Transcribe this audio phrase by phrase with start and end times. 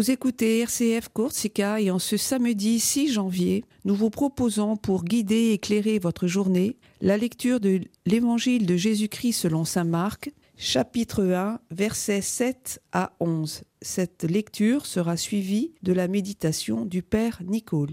[0.00, 5.34] Vous écoutez RCF Corsica et en ce samedi 6 janvier, nous vous proposons pour guider
[5.34, 11.60] et éclairer votre journée la lecture de l'Évangile de Jésus-Christ selon Saint Marc, chapitre 1,
[11.70, 13.64] versets 7 à 11.
[13.82, 17.92] Cette lecture sera suivie de la méditation du Père Nicole.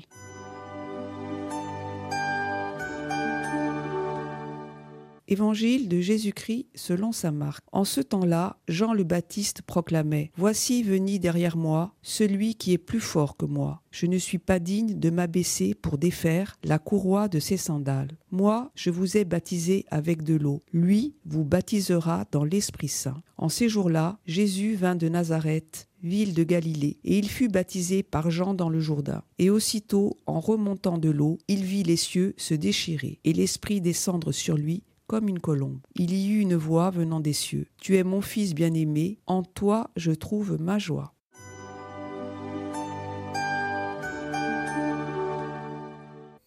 [5.30, 7.66] Évangile de Jésus-Christ selon sa marque.
[7.74, 13.02] En ce temps-là, Jean le Baptiste proclamait Voici venu derrière moi celui qui est plus
[13.02, 13.82] fort que moi.
[13.92, 18.18] Je ne suis pas digne de m'abaisser pour défaire la courroie de ses sandales.
[18.32, 20.62] Moi, je vous ai baptisé avec de l'eau.
[20.72, 23.22] Lui vous baptisera dans l'Esprit Saint.
[23.38, 28.30] En ces jours-là, Jésus vint de Nazareth ville de Galilée, et il fut baptisé par
[28.30, 29.24] Jean dans le Jourdain.
[29.40, 34.32] Et aussitôt, en remontant de l'eau, il vit les cieux se déchirer, et l'Esprit descendre
[34.32, 35.80] sur lui comme une colombe.
[35.96, 37.68] Il y eut une voix venant des cieux.
[37.82, 41.14] Tu es mon fils bien-aimé, en toi je trouve ma joie.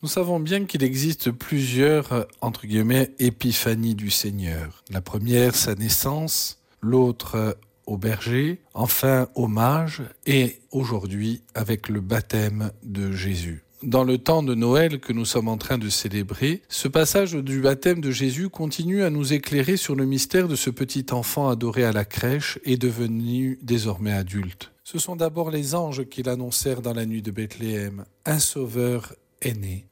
[0.02, 4.82] Nous savons bien qu'il existe plusieurs, entre guillemets, épiphanies du Seigneur.
[4.88, 13.12] La première, sa naissance, l'autre, au berger, enfin, hommage, et aujourd'hui, avec le baptême de
[13.12, 17.34] Jésus dans le temps de Noël que nous sommes en train de célébrer, ce passage
[17.34, 21.48] du baptême de Jésus continue à nous éclairer sur le mystère de ce petit enfant
[21.48, 24.72] adoré à la crèche et devenu désormais adulte.
[24.84, 29.14] Ce sont d'abord les anges qui l'annoncèrent dans la nuit de Bethléem, un sauveur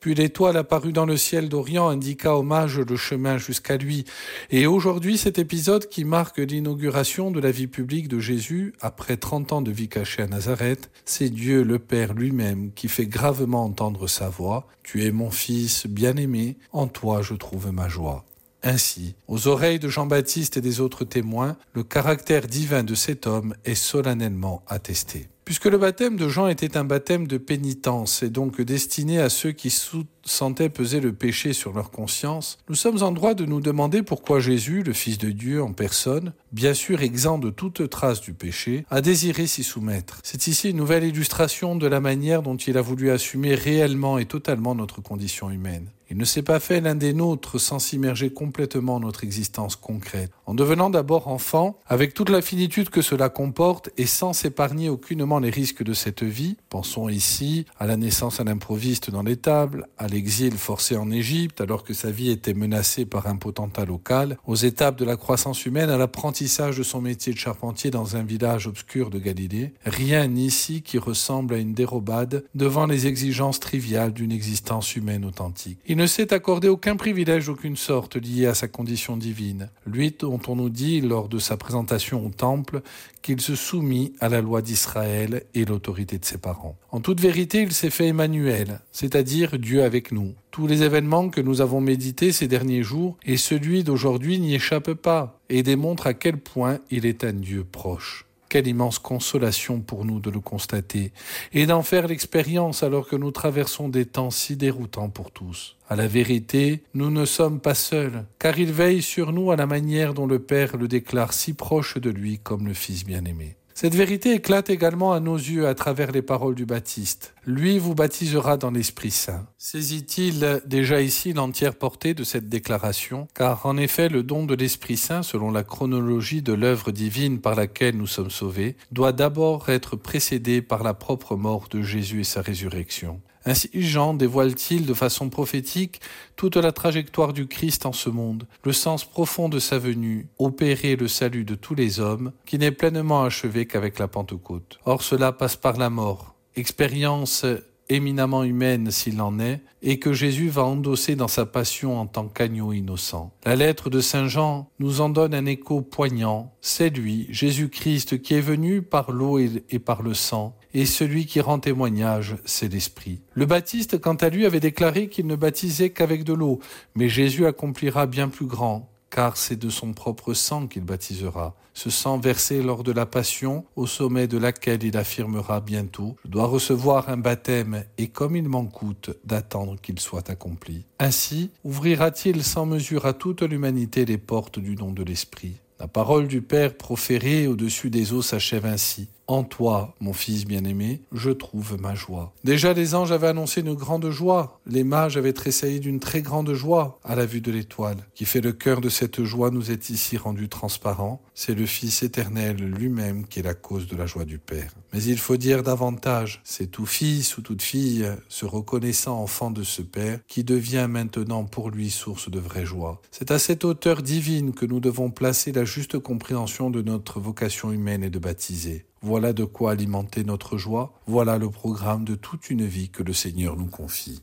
[0.01, 4.05] puis l'étoile apparue dans le ciel d'Orient indiqua hommage le chemin jusqu'à lui.
[4.51, 9.53] Et aujourd'hui, cet épisode qui marque l'inauguration de la vie publique de Jésus, après 30
[9.55, 14.07] ans de vie cachée à Nazareth, c'est Dieu le Père lui-même qui fait gravement entendre
[14.07, 14.67] sa voix.
[14.83, 18.27] Tu es mon fils bien-aimé, en toi je trouve ma joie.
[18.63, 23.55] Ainsi, aux oreilles de Jean-Baptiste et des autres témoins, le caractère divin de cet homme
[23.65, 25.29] est solennellement attesté.
[25.49, 29.53] Puisque le baptême de Jean était un baptême de pénitence et donc destiné à ceux
[29.53, 29.75] qui
[30.23, 34.41] sentaient peser le péché sur leur conscience, nous sommes en droit de nous demander pourquoi
[34.41, 38.85] Jésus, le Fils de Dieu en personne, bien sûr exempt de toute trace du péché,
[38.91, 40.21] a désiré s'y soumettre.
[40.23, 44.27] C'est ici une nouvelle illustration de la manière dont il a voulu assumer réellement et
[44.27, 45.89] totalement notre condition humaine.
[46.11, 50.31] Il ne s'est pas fait l'un des nôtres sans s'immerger complètement en notre existence concrète.
[50.47, 55.38] En devenant d'abord enfant, avec toute la finitude que cela comporte et sans s'épargner aucunement
[55.41, 60.07] les risques de cette vie, pensons ici à la naissance à l'improviste dans l'étable, à
[60.09, 64.57] l'exil forcé en Égypte alors que sa vie était menacée par un potentat local, aux
[64.57, 68.67] étapes de la croissance humaine, à l'apprentissage de son métier de charpentier dans un village
[68.67, 74.33] obscur de Galilée, rien ici qui ressemble à une dérobade devant les exigences triviales d'une
[74.33, 75.79] existence humaine authentique.
[75.89, 80.57] Ne s'est accordé aucun privilège d'aucune sorte lié à sa condition divine, lui dont on
[80.57, 82.83] nous dit lors de sa présentation au temple
[83.29, 86.79] qu'il se soumit à la loi d'Israël et l'autorité de ses parents.
[86.91, 90.33] En toute vérité, il s'est fait Emmanuel, c'est-à-dire Dieu avec nous.
[90.51, 94.95] Tous les événements que nous avons médités ces derniers jours et celui d'aujourd'hui n'y échappent
[94.95, 98.28] pas et démontrent à quel point il est un Dieu proche.
[98.49, 101.13] Quelle immense consolation pour nous de le constater
[101.53, 105.77] et d'en faire l'expérience alors que nous traversons des temps si déroutants pour tous.
[105.89, 109.67] À la vérité, nous ne sommes pas seuls, car il veille sur nous à la
[109.67, 113.58] manière dont le Père le déclare si proche de lui comme le Fils bien-aimé.
[113.81, 117.33] Cette vérité éclate également à nos yeux à travers les paroles du Baptiste.
[117.47, 119.47] Lui vous baptisera dans l'Esprit Saint.
[119.57, 123.29] Saisit-il déjà ici l'entière portée de cette déclaration?
[123.37, 127.55] Car en effet, le don de l'Esprit Saint, selon la chronologie de l'œuvre divine par
[127.55, 132.25] laquelle nous sommes sauvés, doit d'abord être précédé par la propre mort de Jésus et
[132.25, 133.21] sa résurrection.
[133.49, 136.03] Ainsi Jean dévoile-t-il de façon prophétique
[136.37, 140.97] toute la trajectoire du Christ en ce monde, le sens profond de sa venue, opérer
[140.97, 144.79] le salut de tous les hommes, qui n'est pleinement achevé qu'avec la Pentecôte.
[144.85, 147.47] Or cela passe par la mort, expérience
[147.89, 152.27] éminemment humaine s'il en est, et que Jésus va endosser dans sa passion en tant
[152.27, 153.33] qu'agneau innocent.
[153.45, 156.53] La lettre de Saint Jean nous en donne un écho poignant.
[156.61, 161.41] C'est lui, Jésus-Christ, qui est venu par l'eau et par le sang, et celui qui
[161.41, 163.21] rend témoignage, c'est l'Esprit.
[163.35, 166.59] Le Baptiste, quant à lui, avait déclaré qu'il ne baptisait qu'avec de l'eau,
[166.95, 171.91] mais Jésus accomplira bien plus grand, car c'est de son propre sang qu'il baptisera, ce
[171.91, 176.47] sang versé lors de la Passion, au sommet de laquelle il affirmera bientôt Je dois
[176.47, 180.85] recevoir un baptême, et comme il m'en coûte d'attendre qu'il soit accompli.
[180.99, 185.61] Ainsi ouvrira-t-il sans mesure à toute l'humanité les portes du nom de l'Esprit.
[185.79, 189.09] La parole du Père proférée au-dessus des eaux s'achève ainsi.
[189.31, 192.33] En toi, mon fils bien-aimé, je trouve ma joie.
[192.45, 196.55] Déjà les anges avaient annoncé une grande joie, les mages avaient tressailli d'une très grande
[196.55, 199.91] joie à la vue de l'étoile, qui fait le cœur de cette joie nous est
[199.91, 204.25] ici rendu transparent, c'est le Fils éternel lui-même qui est la cause de la joie
[204.25, 204.73] du Père.
[204.95, 209.63] Mais il faut dire davantage, c'est tout fils ou toute fille se reconnaissant enfant de
[209.63, 213.03] ce Père qui devient maintenant pour lui source de vraie joie.
[213.11, 217.73] C'est à cette hauteur divine que nous devons placer la juste compréhension de notre vocation
[217.73, 218.87] humaine et de baptiser.
[219.01, 223.13] Voilà de quoi alimenter notre joie, voilà le programme de toute une vie que le
[223.13, 224.21] Seigneur nous confie.